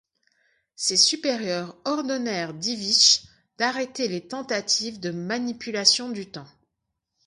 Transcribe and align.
Ses 0.75 0.97
supérieurs 0.97 1.77
ordonnèrent 1.85 2.55
Divisch 2.55 3.21
d’arrêter 3.59 4.07
les 4.07 4.27
tentatives 4.27 4.99
de 4.99 5.11
manipulation 5.11 6.09
du 6.09 6.25
temps. 6.31 6.49